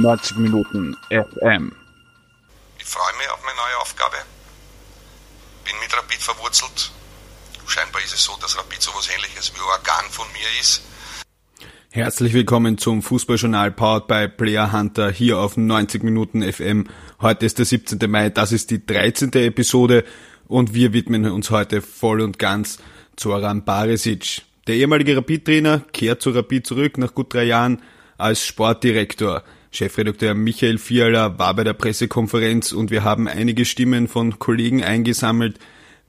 [0.00, 1.72] 90 Minuten FM.
[2.78, 4.16] Ich freue mich auf meine neue Aufgabe.
[5.64, 6.92] Bin mit Rapid verwurzelt.
[7.66, 10.82] Scheinbar ist es so, dass Rapid so etwas ähnliches wie ein Organ von mir ist.
[11.90, 16.88] Herzlich willkommen zum Fußballjournal Powered by Player Hunter hier auf 90 Minuten FM.
[17.20, 17.98] Heute ist der 17.
[18.10, 19.32] Mai, das ist die 13.
[19.32, 20.04] Episode
[20.46, 22.78] und wir widmen uns heute voll und ganz
[23.16, 24.42] Zoran Barisic.
[24.66, 27.80] Der ehemalige Rapid-Trainer kehrt zu Rapid zurück nach gut drei Jahren
[28.18, 29.42] als Sportdirektor.
[29.70, 35.58] Chefredakteur Michael Fiala war bei der Pressekonferenz und wir haben einige Stimmen von Kollegen eingesammelt,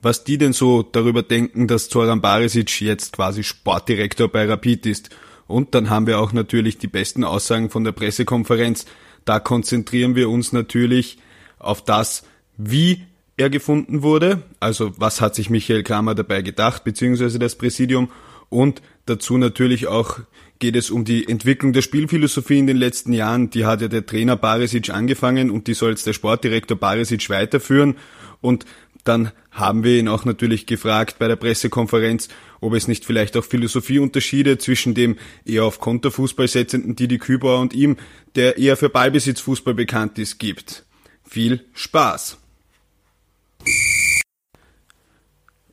[0.01, 5.09] was die denn so darüber denken, dass Zoran Barisic jetzt quasi Sportdirektor bei Rapid ist.
[5.47, 8.85] Und dann haben wir auch natürlich die besten Aussagen von der Pressekonferenz.
[9.25, 11.17] Da konzentrieren wir uns natürlich
[11.59, 12.23] auf das,
[12.57, 13.03] wie
[13.37, 18.11] er gefunden wurde, also was hat sich Michael Kramer dabei gedacht, beziehungsweise das Präsidium
[18.49, 20.19] und dazu natürlich auch
[20.59, 23.49] geht es um die Entwicklung der Spielphilosophie in den letzten Jahren.
[23.49, 27.95] Die hat ja der Trainer Barisic angefangen und die soll jetzt der Sportdirektor Barisic weiterführen.
[28.41, 28.65] Und
[29.03, 32.27] dann haben wir ihn auch natürlich gefragt bei der Pressekonferenz,
[32.59, 37.73] ob es nicht vielleicht auch Philosophieunterschiede zwischen dem eher auf Konterfußball setzenden Didi Kübauer und
[37.73, 37.97] ihm,
[38.35, 40.85] der eher für Ballbesitzfußball bekannt ist, gibt.
[41.23, 42.37] Viel Spaß!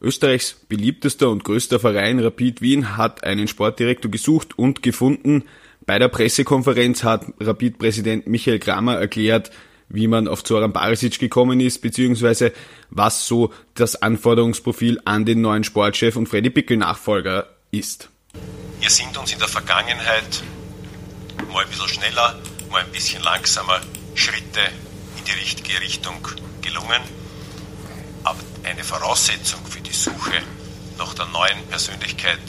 [0.05, 5.45] Österreichs beliebtester und größter Verein Rapid Wien hat einen Sportdirektor gesucht und gefunden.
[5.87, 9.51] Bei der Pressekonferenz hat Rapid-Präsident Michael Kramer erklärt,
[9.89, 12.53] wie man auf Zoran Barisic gekommen ist, beziehungsweise
[12.91, 18.09] was so das Anforderungsprofil an den neuen Sportchef und Freddy Pickel Nachfolger ist.
[18.81, 20.43] Wir sind uns in der Vergangenheit
[21.53, 22.39] mal ein bisschen schneller,
[22.71, 23.81] mal ein bisschen langsamer
[24.15, 24.61] Schritte
[25.19, 26.27] in die richtige Richtung
[26.63, 27.24] gelungen.
[28.65, 30.43] Eine Voraussetzung für die Suche
[30.99, 32.41] nach der neuen Persönlichkeit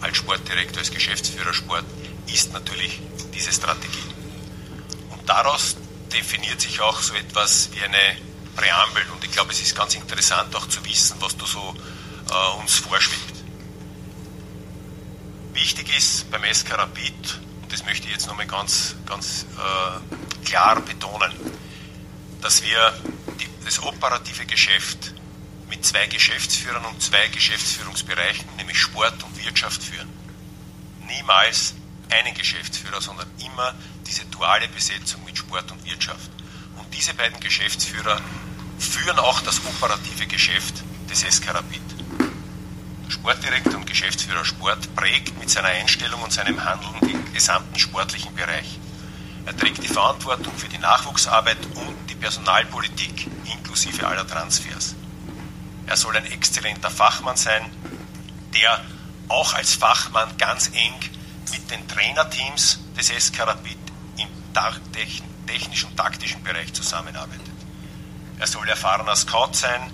[0.00, 1.84] als Sportdirektor, als Geschäftsführer Sport
[2.26, 3.00] ist natürlich
[3.34, 3.98] diese Strategie.
[5.10, 5.76] Und daraus
[6.12, 8.16] definiert sich auch so etwas wie eine
[8.56, 9.02] Präambel.
[9.12, 11.74] Und ich glaube, es ist ganz interessant auch zu wissen, was da so
[12.30, 13.34] äh, uns vorschwebt.
[15.52, 20.80] Wichtig ist beim SK Rapid, und das möchte ich jetzt nochmal ganz, ganz äh, klar
[20.80, 21.32] betonen,
[22.40, 22.94] dass wir
[23.40, 25.14] die, das operative Geschäft
[25.68, 30.08] mit zwei Geschäftsführern und zwei Geschäftsführungsbereichen, nämlich Sport und Wirtschaft führen.
[31.06, 31.74] Niemals
[32.10, 33.74] einen Geschäftsführer, sondern immer
[34.06, 36.30] diese duale Besetzung mit Sport und Wirtschaft.
[36.76, 38.20] Und diese beiden Geschäftsführer
[38.78, 41.82] führen auch das operative Geschäft des SK Rapid.
[43.06, 48.34] Der Sportdirektor und Geschäftsführer Sport prägt mit seiner Einstellung und seinem Handeln den gesamten sportlichen
[48.34, 48.78] Bereich.
[49.46, 54.94] Er trägt die Verantwortung für die Nachwuchsarbeit und die Personalpolitik inklusive aller Transfers.
[55.88, 57.64] Er soll ein exzellenter Fachmann sein,
[58.54, 58.84] der
[59.28, 60.94] auch als Fachmann ganz eng
[61.50, 63.78] mit den Trainerteams des SK Rapid
[64.18, 64.28] im
[65.46, 67.46] technischen, taktischen Bereich zusammenarbeitet.
[68.38, 69.90] Er soll erfahrener Scout sein,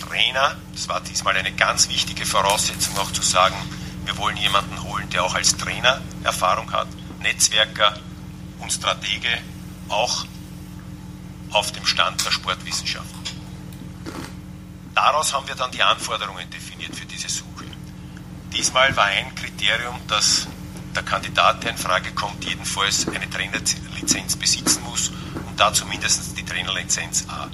[0.00, 3.56] Trainer, das war diesmal eine ganz wichtige Voraussetzung auch zu sagen,
[4.04, 6.88] wir wollen jemanden holen, der auch als Trainer Erfahrung hat,
[7.20, 7.98] Netzwerker
[8.60, 9.38] und Stratege,
[9.88, 10.24] auch
[11.50, 13.37] auf dem Stand der Sportwissenschaften.
[15.00, 17.64] Daraus haben wir dann die Anforderungen definiert für diese Suche.
[18.52, 20.48] Diesmal war ein Kriterium, dass
[20.92, 25.10] der Kandidat, der in Frage kommt, jedenfalls eine Trainerlizenz besitzen muss
[25.46, 27.48] und dazu mindestens die Trainerlizenz A.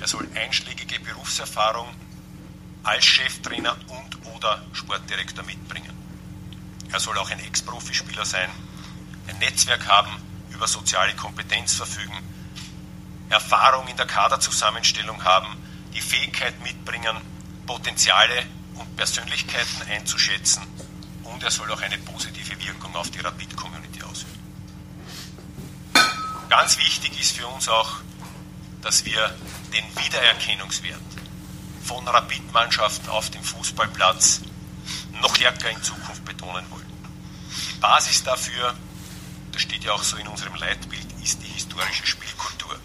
[0.00, 1.88] Er soll einschlägige Berufserfahrung
[2.84, 5.92] als Cheftrainer und oder Sportdirektor mitbringen.
[6.90, 8.48] Er soll auch ein Ex-Profispieler sein,
[9.28, 10.10] ein Netzwerk haben,
[10.50, 12.16] über soziale Kompetenz verfügen,
[13.28, 15.65] Erfahrung in der Kaderzusammenstellung haben,
[15.96, 17.16] die Fähigkeit mitbringen,
[17.66, 20.62] Potenziale und Persönlichkeiten einzuschätzen
[21.24, 24.38] und er soll auch eine positive Wirkung auf die Rapid-Community ausüben.
[26.50, 27.96] Ganz wichtig ist für uns auch,
[28.82, 29.34] dass wir
[29.72, 31.00] den Wiedererkennungswert
[31.82, 34.42] von Rapid-Mannschaften auf dem Fußballplatz
[35.22, 36.86] noch stärker in Zukunft betonen wollen.
[37.74, 38.74] Die Basis dafür,
[39.52, 42.78] das steht ja auch so in unserem Leitbild, ist die historische Spielkultur.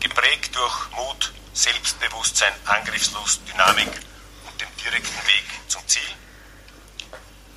[0.00, 6.14] Geprägt durch Mut, Selbstbewusstsein, Angriffslust, Dynamik und den direkten Weg zum Ziel.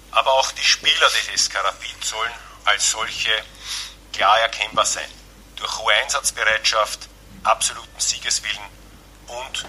[0.09, 2.31] Aber auch die Spieler des SK Rapid sollen
[2.65, 3.29] als solche
[4.11, 5.07] klar erkennbar sein.
[5.55, 7.09] Durch hohe Einsatzbereitschaft,
[7.43, 8.63] absoluten Siegeswillen
[9.27, 9.65] und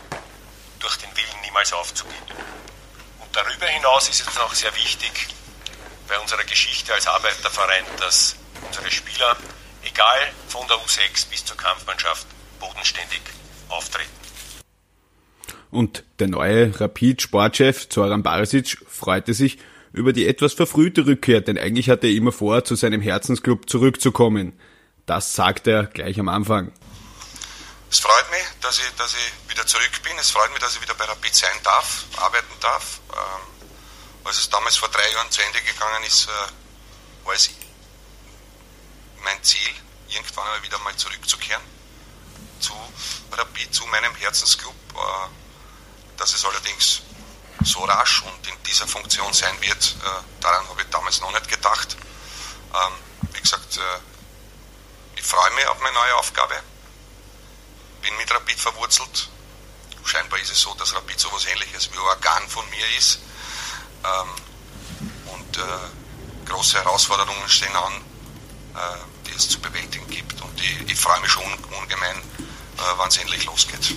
[0.78, 2.36] durch den Willen niemals aufzugeben.
[3.20, 5.28] Und darüber hinaus ist es auch sehr wichtig
[6.08, 9.36] bei unserer Geschichte als Arbeiterverein, dass unsere Spieler,
[9.82, 12.26] egal von der U6 bis zur Kampfmannschaft,
[12.58, 13.20] bodenständig
[13.68, 14.21] auftreten.
[15.72, 19.58] Und der neue Rapid-Sportchef Zoran Barisic freute sich
[19.94, 24.52] über die etwas verfrühte Rückkehr, denn eigentlich hatte er immer vor, zu seinem Herzensclub zurückzukommen.
[25.06, 26.72] Das sagt er gleich am Anfang.
[27.90, 30.12] Es freut mich, dass ich, dass ich wieder zurück bin.
[30.20, 33.00] Es freut mich, dass ich wieder bei Rapid sein darf, arbeiten darf.
[33.10, 33.66] Ähm,
[34.24, 37.48] als es damals vor drei Jahren zu Ende gegangen ist, äh, war es
[39.24, 39.72] mein Ziel,
[40.10, 41.62] irgendwann einmal wieder mal zurückzukehren
[42.60, 42.74] zu
[43.32, 44.74] Rapid, zu meinem Herzensclub.
[44.94, 45.41] Äh,
[46.22, 47.02] dass es allerdings
[47.64, 51.48] so rasch und in dieser Funktion sein wird, äh, daran habe ich damals noch nicht
[51.48, 51.96] gedacht.
[52.72, 52.92] Ähm,
[53.32, 53.80] wie gesagt, äh,
[55.16, 56.54] ich freue mich auf meine neue Aufgabe.
[58.02, 59.30] Bin mit Rapid verwurzelt.
[60.04, 63.18] Scheinbar ist es so, dass Rapid so etwas ähnliches wie ein Organ von mir ist.
[64.04, 64.28] Ähm,
[65.26, 68.04] und äh, große Herausforderungen stehen an,
[69.26, 70.40] die es zu bewältigen gibt.
[70.40, 71.44] Und ich, freue mich schon
[71.78, 72.22] ungemein,
[72.96, 73.96] wann es endlich losgeht.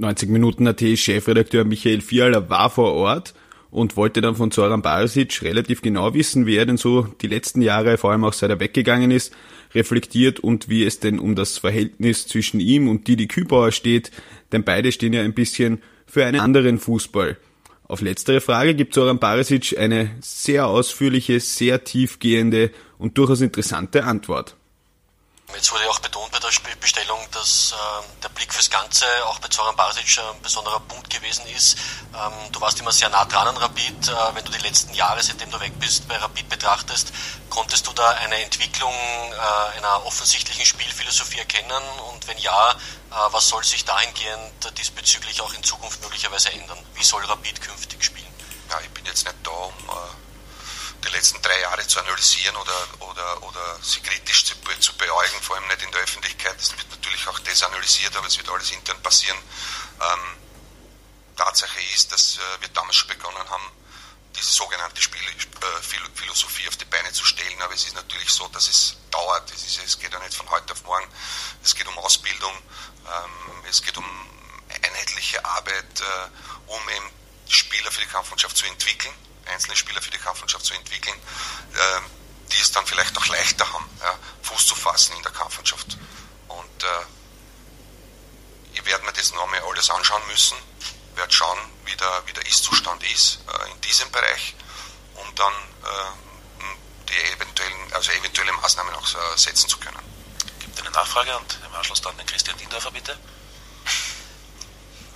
[0.00, 3.34] 90 Minuten AT Chefredakteur Michael Fiala war vor Ort
[3.70, 7.60] und wollte dann von Zoran Barisic relativ genau wissen, wie er denn so die letzten
[7.60, 9.32] Jahre, vor allem auch seit er weggegangen ist,
[9.74, 14.10] reflektiert und wie es denn um das Verhältnis zwischen ihm und Didi Kübauer steht,
[14.52, 17.36] denn beide stehen ja ein bisschen für einen anderen Fußball.
[17.84, 24.56] Auf letztere Frage gibt Zoran Barisic eine sehr ausführliche, sehr tiefgehende und durchaus interessante Antwort.
[25.54, 29.48] Jetzt wurde auch betont bei der Spielbestellung, dass äh, der Blick fürs Ganze auch bei
[29.48, 31.76] Zoran Basic ein besonderer Punkt gewesen ist.
[32.14, 34.08] Ähm, du warst immer sehr nah dran an Rapid.
[34.08, 37.12] Äh, wenn du die letzten Jahre, seitdem du weg bist, bei Rapid betrachtest,
[37.50, 41.82] konntest du da eine Entwicklung äh, einer offensichtlichen Spielphilosophie erkennen?
[42.12, 42.74] Und wenn ja, äh,
[43.30, 46.78] was soll sich dahingehend diesbezüglich auch in Zukunft möglicherweise ändern?
[46.94, 48.32] Wie soll Rapid künftig spielen?
[48.70, 52.86] Ja, ich bin jetzt nicht da, um äh, die letzten drei Jahre zu analysieren oder,
[53.00, 56.58] oder, oder sie kritisch zu, zu beäugen, vor allem nicht in der Öffentlichkeit.
[56.58, 59.36] Es wird natürlich auch das analysiert, aber es wird alles intern passieren.
[60.00, 60.36] Ähm,
[61.36, 63.70] Tatsache ist, dass äh, wir damals schon begonnen haben,
[64.34, 67.60] diese sogenannte äh, auf die Beine zu stellen.
[67.60, 69.52] Aber es ist natürlich so, dass es dauert.
[69.52, 71.06] Es, ist, es geht ja nicht von heute auf morgen.
[71.62, 72.54] Es geht um Ausbildung,
[73.04, 74.06] ähm, es geht um
[74.82, 77.10] einheitliche Arbeit, äh, um eben
[77.46, 79.14] Spieler für die Kampfmannschaft zu entwickeln
[79.46, 81.16] einzelne Spieler für die Kampfmannschaft zu entwickeln,
[81.74, 82.00] äh,
[82.52, 85.96] die es dann vielleicht auch leichter haben, ja, Fuß zu fassen in der Kampfmannschaft.
[86.48, 86.86] Und äh,
[88.74, 90.56] ich werde mir das nochmal alles anschauen müssen,
[91.14, 94.54] werde schauen, wie der, wie der Ist-Zustand ist äh, in diesem Bereich,
[95.14, 99.98] um dann äh, die eventuellen, also eventuelle Maßnahmen auch äh, setzen zu können.
[100.60, 103.18] Gibt eine Nachfrage und im Anschluss dann den Christian Dindorfer bitte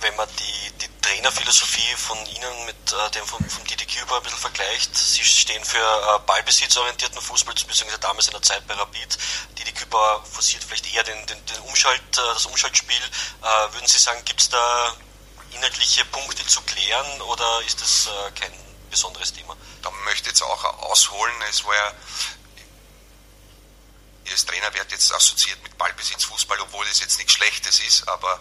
[0.05, 0.64] wenn man die,
[1.25, 5.23] die Trainerphilosophie von Ihnen mit äh, dem von, von Didi Küber ein bisschen vergleicht, Sie
[5.23, 9.17] stehen für äh, ballbesitzorientierten Fußball, beziehungsweise damals in der Zeit bei Rapid.
[9.57, 13.01] Didi Küber forciert vielleicht eher den, den, den Umschalt, äh, das Umschaltspiel.
[13.41, 14.93] Äh, würden Sie sagen, gibt es da
[15.51, 18.53] inhaltliche Punkte zu klären oder ist das äh, kein
[18.91, 19.57] besonderes Thema?
[19.81, 21.33] Da möchte ich jetzt auch ausholen.
[21.49, 21.91] Es war ja
[24.31, 28.39] als Trainer wird jetzt assoziiert mit Ballbesitzfußball, obwohl es jetzt nichts Schlechtes ist, aber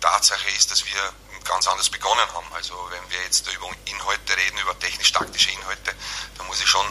[0.00, 1.12] Tatsache ist, dass wir
[1.48, 2.46] ganz anders begonnen haben.
[2.54, 5.94] Also wenn wir jetzt über Inhalte reden, über technisch-taktische Inhalte,
[6.36, 6.86] dann muss ich schon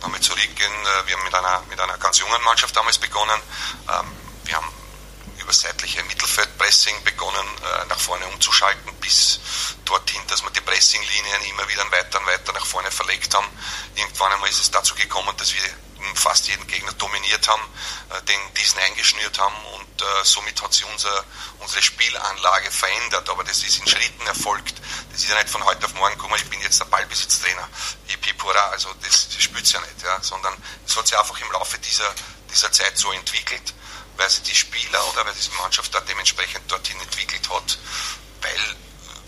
[0.00, 0.72] damit zurückgehen.
[0.72, 3.40] Äh, wir haben mit einer, mit einer ganz jungen Mannschaft damals begonnen.
[3.88, 4.12] Ähm,
[4.44, 4.72] wir haben
[5.38, 9.40] über seitliche Mittelfeldpressing begonnen, äh, nach vorne umzuschalten, bis
[9.84, 13.46] dorthin, dass wir die Pressinglinien immer wieder weiter und weiter nach vorne verlegt haben.
[13.94, 15.62] Irgendwann einmal ist es dazu gekommen, dass wir
[16.20, 17.62] fast jeden Gegner dominiert haben,
[18.10, 21.24] äh, den diesen eingeschnürt haben und äh, somit hat sich unser,
[21.58, 23.28] unsere Spielanlage verändert.
[23.28, 24.80] Aber das ist in Schritten erfolgt.
[25.10, 27.68] Das ist ja nicht von heute auf morgen gekommen, ich bin jetzt der Ballbesitztrainer.
[28.06, 30.54] Hip hurra, also das, das spürt ja nicht, ja, sondern
[30.86, 32.14] es hat sich einfach im Laufe dieser,
[32.50, 33.74] dieser Zeit so entwickelt,
[34.16, 37.78] weil sich die Spieler oder weil die Mannschaft da dementsprechend dorthin entwickelt hat,
[38.42, 38.76] weil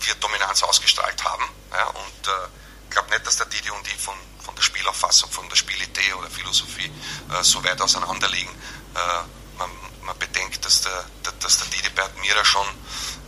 [0.01, 1.43] wir Dominanz ausgestrahlt haben.
[1.71, 2.62] Ja, und äh, ich
[2.93, 6.29] glaube nicht, dass der Didi und ich von von der Spielauffassung, von der Spielidee oder
[6.29, 6.91] Philosophie
[7.31, 8.51] äh, so weit auseinander liegen.
[8.95, 9.69] Äh, man,
[10.03, 11.05] man, bedenkt, dass der,
[11.39, 12.67] dass der Didi bei Admira schon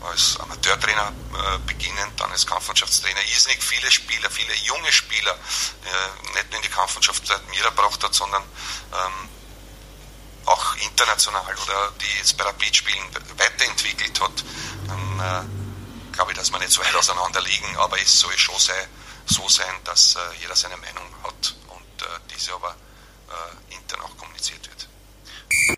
[0.09, 6.49] als Amateurtrainer äh, beginnend, dann als Kampfmannschaftstrainer irrsinnig viele Spieler, viele junge Spieler äh, nicht
[6.49, 9.29] nur in die Kampfmannschaft Admira gebracht hat, sondern ähm,
[10.45, 13.03] auch international oder die jetzt bei Rapid spielen,
[13.37, 14.43] weiterentwickelt hat,
[14.87, 18.59] dann äh, glaube ich, dass wir nicht so weit auseinander liegen, aber es soll schon
[18.59, 18.87] sein,
[19.25, 22.75] so sein, dass äh, jeder seine Meinung hat und äh, diese aber
[23.29, 25.77] äh, intern auch kommuniziert wird.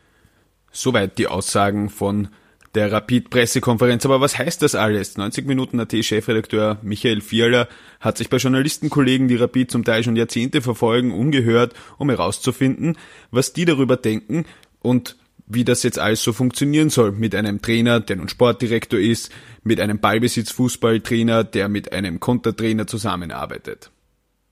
[0.71, 2.29] Soweit die Aussagen von
[2.75, 4.05] der Rapid-Pressekonferenz.
[4.05, 5.17] Aber was heißt das alles?
[5.17, 7.67] 90 Minuten AT-Chefredakteur Michael Vierler
[7.99, 12.97] hat sich bei Journalistenkollegen, die Rapid zum Teil schon Jahrzehnte verfolgen, umgehört, um herauszufinden,
[13.31, 14.45] was die darüber denken
[14.81, 19.31] und wie das jetzt alles so funktionieren soll mit einem Trainer, der nun Sportdirektor ist,
[19.63, 23.89] mit einem Ballbesitzfußballtrainer, der mit einem Kontertrainer zusammenarbeitet.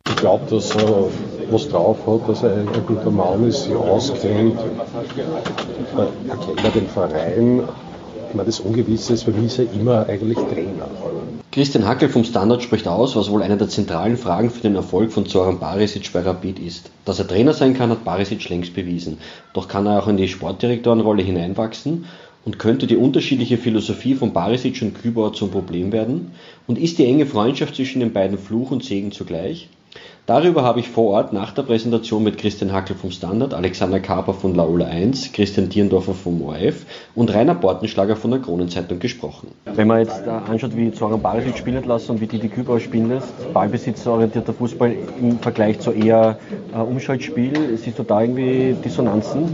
[0.08, 1.10] ich glaube, dass er
[1.52, 4.58] was drauf hat, dass er ein, guter Mann ist, sich auskennt.
[6.28, 7.64] Er kennt den Verein.
[8.36, 10.89] Meine, das Ungewisse ist für mich er immer eigentlich Trainer.
[11.54, 15.13] Christian Hackel vom Standard spricht aus, was wohl eine der zentralen Fragen für den Erfolg
[15.13, 16.92] von Zoran Barisic bei Rapid ist.
[17.06, 19.20] Dass er Trainer sein kann, hat Barisic längst bewiesen.
[19.54, 22.08] Doch kann er auch in die Sportdirektorenrolle hineinwachsen
[22.44, 26.32] und könnte die unterschiedliche Philosophie von Barisic und Kübauer zum Problem werden?
[26.68, 29.70] Und ist die enge Freundschaft zwischen den beiden Fluch und Segen zugleich?
[30.25, 34.34] Darüber habe ich vor Ort nach der Präsentation mit Christian Hackel vom Standard, Alexander Kaper
[34.34, 39.50] von Laola 1, Christian Dierendorfer vom ORF und Rainer Bortenschlager von der Kronenzeitung gesprochen.
[39.65, 43.53] Wenn man jetzt anschaut, wie Zoran Barisic spielen lässt und wie Didi Kübauer spielen lässt,
[43.53, 46.39] ballbesitzorientierter Fußball im Vergleich zu eher
[46.74, 49.53] äh, Umschaltspiel, siehst du da irgendwie Dissonanzen?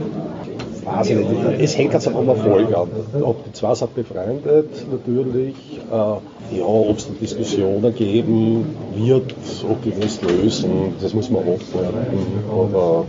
[0.86, 1.30] Weiß ich nicht.
[1.60, 2.90] Es hängt jetzt am Erfolg an.
[3.22, 5.56] Ob die zwei sind befreundet, natürlich.
[5.92, 9.34] Äh, ja, ob es Diskussionen geben wird,
[9.70, 12.18] ob die das lösen, das muss man abwarten.
[12.52, 13.06] Aber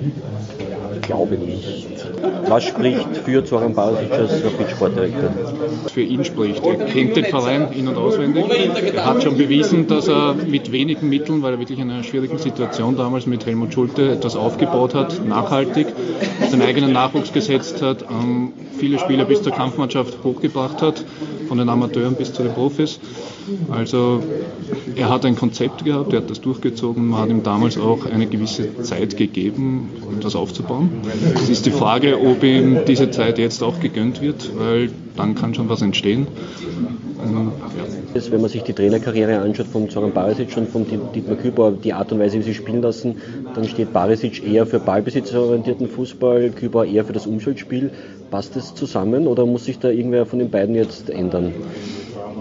[0.94, 1.91] ich glaube nicht.
[2.46, 5.30] Was spricht für Zoran Basic als Rapid-Sportdirektor?
[5.92, 6.64] Für ihn spricht.
[6.64, 8.44] Er kennt den Verein in- und auswendig.
[8.94, 12.38] Er hat schon bewiesen, dass er mit wenigen Mitteln, weil er wirklich in einer schwierigen
[12.38, 15.88] Situation damals mit Helmut Schulte etwas aufgebaut hat, nachhaltig,
[16.50, 21.04] seinen eigenen Nachwuchs gesetzt hat, ähm, viele Spieler bis zur Kampfmannschaft hochgebracht hat,
[21.48, 23.00] von den Amateuren bis zu den Profis.
[23.70, 24.22] Also
[24.96, 28.26] er hat ein Konzept gehabt, er hat das durchgezogen, man hat ihm damals auch eine
[28.26, 30.90] gewisse Zeit gegeben, um das aufzubauen.
[31.34, 35.54] Es ist die Frage, ob ihm diese Zeit jetzt auch gegönnt wird, weil dann kann
[35.54, 36.26] schon was entstehen.
[37.18, 38.30] Ja.
[38.30, 40.84] Wenn man sich die Trainerkarriere anschaut von Zoran Barisic und von
[41.14, 43.16] Dietmar Kübauer, die Art und Weise, wie sie spielen lassen,
[43.54, 47.90] dann steht Barisic eher für ballbesitzorientierten Fußball, Kübauer eher für das Umschaltspiel.
[48.30, 51.52] Passt das zusammen oder muss sich da irgendwer von den beiden jetzt ändern?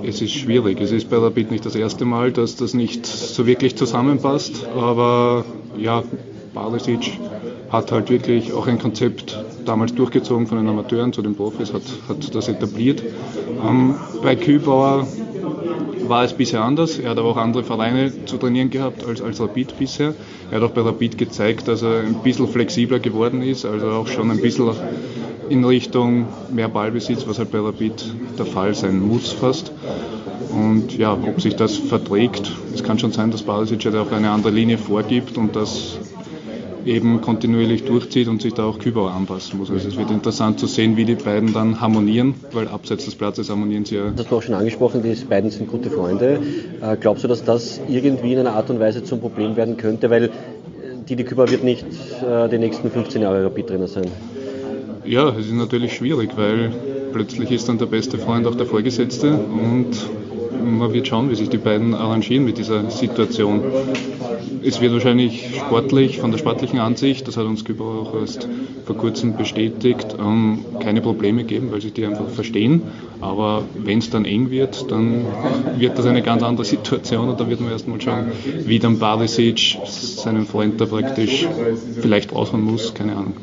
[0.03, 0.81] Es ist schwierig.
[0.81, 4.65] Es ist bei Rapid nicht das erste Mal, dass das nicht so wirklich zusammenpasst.
[4.75, 5.45] Aber
[5.77, 6.03] ja,
[6.53, 7.19] Barisic
[7.69, 11.83] hat halt wirklich auch ein Konzept damals durchgezogen von den Amateuren zu den Profis, hat,
[12.09, 13.01] hat das etabliert.
[13.65, 15.07] Ähm, bei Kübauer
[16.07, 16.99] war es bisher anders.
[16.99, 20.13] Er hat aber auch andere Vereine zu trainieren gehabt als, als Rapid bisher.
[20.49, 24.07] Er hat auch bei Rapid gezeigt, dass er ein bisschen flexibler geworden ist, also auch
[24.07, 24.71] schon ein bisschen
[25.51, 29.73] in Richtung mehr Ballbesitz, was halt bei Rapid der Fall sein muss fast.
[30.49, 34.29] Und ja, ob sich das verträgt, es kann schon sein, dass Barisic halt auch eine
[34.31, 35.97] andere Linie vorgibt und das
[36.85, 39.69] eben kontinuierlich durchzieht und sich da auch Kübauer anpassen muss.
[39.69, 43.49] Also es wird interessant zu sehen, wie die beiden dann harmonieren, weil abseits des Platzes
[43.49, 44.09] harmonieren sie ja.
[44.09, 46.39] Das hast du auch schon angesprochen, die beiden sind gute Freunde.
[46.81, 50.09] Äh, glaubst du, dass das irgendwie in einer Art und Weise zum Problem werden könnte?
[50.09, 50.31] Weil
[51.07, 51.85] Didi Kübauer wird nicht
[52.25, 54.05] äh, die nächsten 15 Jahre Rapid-Trainer sein.
[55.03, 56.71] Ja, es ist natürlich schwierig, weil
[57.11, 59.89] plötzlich ist dann der beste Freund auch der Vorgesetzte und
[60.63, 63.61] man wird schauen, wie sich die beiden arrangieren mit dieser Situation.
[64.63, 68.47] Es wird wahrscheinlich sportlich, von der sportlichen Ansicht, das hat uns Kübauer auch erst
[68.85, 72.83] vor kurzem bestätigt, ähm, keine Probleme geben, weil sich die einfach verstehen.
[73.21, 75.25] Aber wenn es dann eng wird, dann
[75.77, 78.31] wird das eine ganz andere Situation und da wird man erstmal schauen,
[78.65, 81.47] wie dann Barisic seinen Freund da praktisch
[82.01, 83.33] vielleicht raushauen muss, keine Ahnung.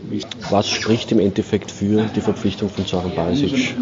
[0.50, 3.76] Was spricht im Endeffekt für die Verpflichtung von Zoran Barisic?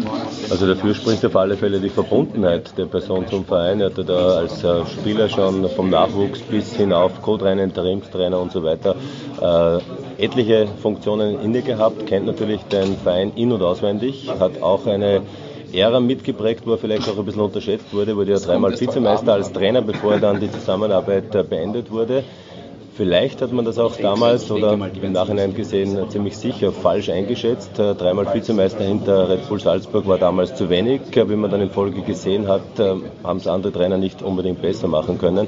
[0.51, 3.79] Also dafür spricht auf alle Fälle die Verbundenheit der Person zum Verein.
[3.79, 8.95] Er hatte da als Spieler schon vom Nachwuchs bis hinauf Co-Trainer, Interimstrainer und so weiter
[9.41, 15.21] äh, etliche Funktionen inne gehabt, kennt natürlich den Verein in- und auswendig, hat auch eine
[15.73, 19.51] Ära mitgeprägt, wo er vielleicht auch ein bisschen unterschätzt wurde, wurde ja dreimal Vizemeister als
[19.51, 22.23] Trainer, bevor dann die Zusammenarbeit beendet wurde.
[22.95, 27.71] Vielleicht hat man das auch damals oder im Nachhinein gesehen ziemlich sicher falsch eingeschätzt.
[27.77, 31.01] Dreimal Vizemeister hinter Red Bull Salzburg war damals zu wenig.
[31.13, 32.63] Wie man dann in Folge gesehen hat,
[33.23, 35.47] haben es andere Trainer nicht unbedingt besser machen können.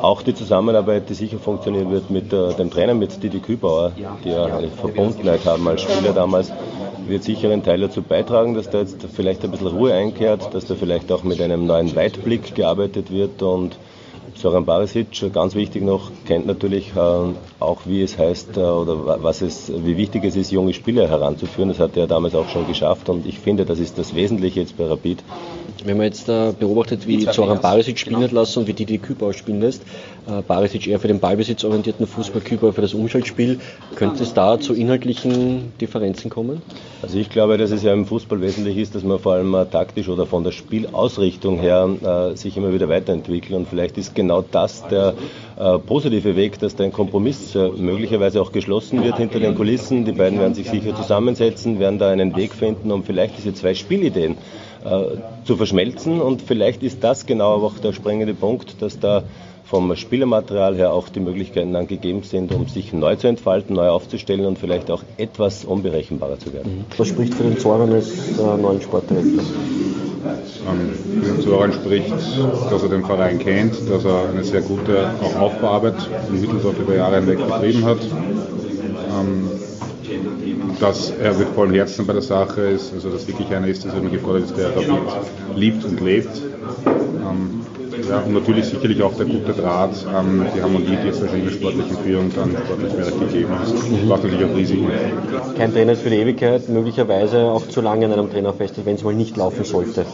[0.00, 3.90] Auch die Zusammenarbeit, die sicher funktionieren wird mit dem Trainer, mit Didi Kübauer,
[4.24, 6.52] die ja eine Verbundenheit haben als Spieler damals,
[7.08, 10.66] wird sicher einen Teil dazu beitragen, dass da jetzt vielleicht ein bisschen Ruhe einkehrt, dass
[10.66, 13.78] da vielleicht auch mit einem neuen Weitblick gearbeitet wird und
[14.34, 17.00] Soran Barisic, ganz wichtig noch, kennt natürlich äh,
[17.58, 21.70] auch, wie es heißt äh, oder was es, wie wichtig es ist, junge Spieler heranzuführen.
[21.70, 24.76] Das hat er damals auch schon geschafft und ich finde, das ist das Wesentliche jetzt
[24.76, 25.24] bei Rapid.
[25.84, 28.40] Wenn man jetzt äh, beobachtet, wie Zoran Barisic spielen genau.
[28.40, 29.82] lässt und wie Didi Kübauer spielen lässt,
[30.28, 33.60] äh, Barisic eher für den ballbesitzorientierten Fußball, Kübauer für das Umschaltspiel,
[33.96, 36.62] könnte es da zu inhaltlichen Differenzen kommen?
[37.00, 39.64] Also ich glaube, dass es ja im Fußball wesentlich ist, dass man vor allem äh,
[39.66, 41.88] taktisch oder von der Spielausrichtung her
[42.32, 45.14] äh, sich immer wieder weiterentwickelt und vielleicht ist genau das der
[45.58, 50.04] äh, positive Weg, dass da ein Kompromiss äh, möglicherweise auch geschlossen wird hinter den Kulissen.
[50.04, 53.74] Die beiden werden sich sicher zusammensetzen, werden da einen Weg finden, um vielleicht diese zwei
[53.74, 54.36] Spielideen
[54.84, 59.22] äh, zu verschmelzen und vielleicht ist das genau auch der springende Punkt, dass da
[59.68, 63.88] vom Spielermaterial her auch die Möglichkeiten dann gegeben sind, um sich neu zu entfalten, neu
[63.88, 66.86] aufzustellen und vielleicht auch etwas unberechenbarer zu werden.
[66.96, 69.44] Was spricht für den Zoran als äh, neuen Sportdirektor?
[70.70, 72.14] Ähm, für den Zoran spricht,
[72.70, 75.96] dass er den Verein kennt, dass er eine sehr gute auch Aufbauarbeit
[76.30, 77.98] in Hütteldorf über Jahre hinweg betrieben hat.
[79.20, 79.50] Ähm,
[80.80, 83.94] dass er mit vollem Herzen bei der Sache ist, also dass wirklich einer ist, der
[83.94, 86.40] immer gefordert ist, der Rapid liebt und lebt.
[86.86, 87.66] Ähm,
[88.08, 91.52] ja, und natürlich sicherlich auch der gute Draht, ähm, die Harmonie, die wahrscheinlich in der
[91.52, 93.74] sportlichen Führung dann sportlich mehr gegeben ist.
[93.74, 94.86] Das macht natürlich auch Risiken.
[95.56, 98.94] Kein Trainer ist für die Ewigkeit, möglicherweise auch zu lange in einem Trainer fest, wenn
[98.94, 100.06] es mal nicht laufen sollte.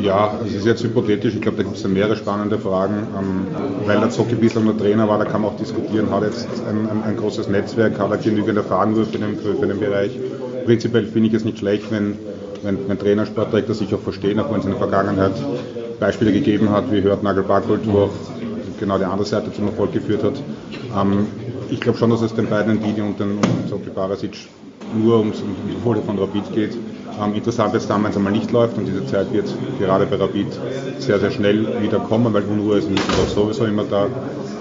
[0.00, 1.34] Ja, es ist jetzt hypothetisch.
[1.34, 3.06] Ich glaube, da gibt es ja mehrere spannende Fragen.
[3.18, 3.46] Ähm,
[3.86, 6.88] weil der Zocki bislang nur Trainer war, da kann man auch diskutieren, hat jetzt ein,
[6.88, 10.18] ein, ein großes Netzwerk, hat er genügend Erfahrung für den, für, für den Bereich.
[10.64, 12.18] Prinzipiell finde ich es nicht schlecht, wenn,
[12.66, 15.32] wenn, wenn Trainer, Sportdirektor sich auch verstehen, auch wenn es in der Vergangenheit
[16.00, 18.10] Beispiele gegeben hat, wie Hört Nagel Barkold, wo auch
[18.78, 20.34] genau die andere Seite zum Erfolg geführt hat.
[20.94, 21.28] Ähm,
[21.70, 24.32] ich glaube schon, dass es den beiden Didi und den Zocki Barasic
[24.94, 26.76] nur ums, um die Folie von Rapid geht.
[27.34, 29.46] Interessant wenn es einmal nicht läuft und diese Zeit wird
[29.78, 30.46] gerade bei Rapid
[30.98, 33.02] sehr, sehr schnell wieder kommen, weil Unruhe ist nicht
[33.34, 34.06] sowieso immer da.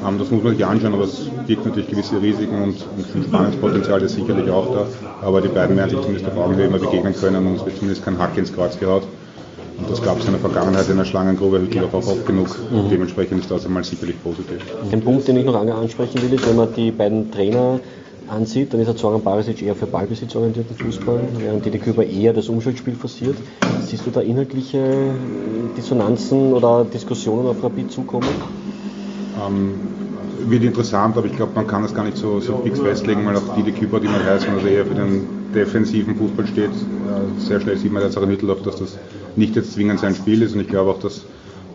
[0.08, 3.24] Ähm, das muss man sich anschauen, aber es birgt natürlich gewisse Risiken und, und ein
[3.24, 4.86] Spannungspotenzial ist sicherlich auch da.
[5.22, 8.06] Aber die beiden werden sich zumindest auf Augenhöhe immer begegnen können und es wird zumindest
[8.06, 9.04] kein Hack ins Kreuz gehaut.
[9.78, 12.48] Und das gab es in der Vergangenheit in der Schlangengrube Hütteldorf auch oft genug.
[12.72, 12.90] Mhm.
[12.90, 14.62] Dementsprechend ist das einmal sicherlich positiv.
[14.92, 17.80] Ein Punkt, den ich noch ansprechen will, ist, wenn man die beiden Trainer
[18.27, 22.50] ansieht, dann ist der Zoran Barisic eher für ballbesitzorientierten Fußball, während Didi Küber eher das
[22.50, 23.36] Umschaltspiel forciert.
[23.82, 24.84] Siehst du da inhaltliche
[25.77, 28.27] Dissonanzen oder Diskussionen auf Rapid zukommen?
[29.46, 29.74] Ähm,
[30.48, 33.36] wird interessant, aber ich glaube, man kann das gar nicht so, so fix festlegen, weil
[33.36, 36.72] auch Didi Küber, die man heißt, also eher für den defensiven Fußball steht.
[36.72, 38.98] Äh, sehr schnell sieht man jetzt auch in Mitteldorf, dass das
[39.36, 41.25] nicht jetzt zwingend sein Spiel ist und ich glaube auch, dass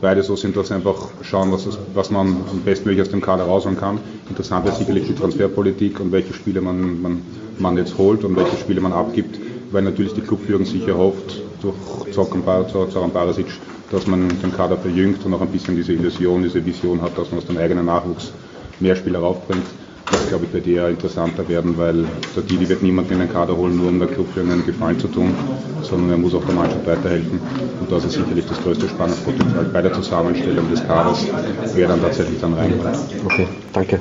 [0.00, 3.98] beide so sind, dass einfach schauen, was, was man bestmöglich aus dem Kader rausholen kann.
[4.28, 7.22] Interessant ist sicherlich die Transferpolitik und welche Spiele man, man,
[7.58, 9.38] man jetzt holt und welche Spiele man abgibt,
[9.70, 11.74] weil natürlich die Clubführung sicher hofft, durch
[12.12, 13.46] Zoran Barasic,
[13.90, 17.30] dass man den Kader verjüngt und auch ein bisschen diese Illusion, diese Vision hat, dass
[17.30, 18.32] man aus dem eigenen Nachwuchs
[18.78, 19.66] mehr Spieler raufbringt.
[20.10, 22.04] Das glaube ich bei dir interessanter werden, weil
[22.36, 25.08] der Didi wird niemanden in den Kader holen, nur um der Clubführung einen Gefallen zu
[25.08, 25.34] tun,
[25.82, 27.40] sondern er muss auch der Mannschaft weiterhelfen.
[27.80, 31.26] Und das ist sicherlich das größte Spannungspotenzial bei der Zusammenstellung des Kaders,
[31.74, 32.96] wer dann tatsächlich dann reinkommt.
[33.24, 34.00] Okay, danke.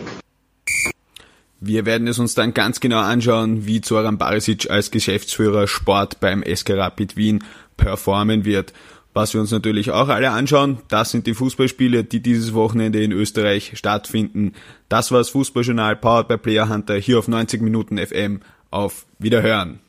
[1.62, 6.42] Wir werden es uns dann ganz genau anschauen, wie Zoran Barisic als Geschäftsführer Sport beim
[6.42, 7.44] SK Rapid Wien
[7.76, 8.72] performen wird.
[9.14, 13.12] Was wir uns natürlich auch alle anschauen, das sind die Fußballspiele, die dieses Wochenende in
[13.12, 14.54] Österreich stattfinden.
[14.88, 18.42] Das war's Fußballjournal powered by Player Hunter hier auf 90 Minuten FM.
[18.72, 19.80] Auf Wiederhören.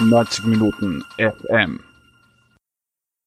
[0.00, 1.80] Neunzig Minuten FM.